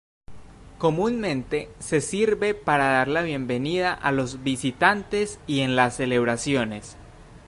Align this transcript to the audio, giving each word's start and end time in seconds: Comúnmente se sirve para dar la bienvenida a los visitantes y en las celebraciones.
Comúnmente 0.79 1.69
se 1.77 2.01
sirve 2.01 2.55
para 2.55 2.85
dar 2.87 3.07
la 3.07 3.21
bienvenida 3.21 3.93
a 3.93 4.11
los 4.11 4.41
visitantes 4.41 5.37
y 5.45 5.59
en 5.59 5.75
las 5.75 5.97
celebraciones. 5.97 6.97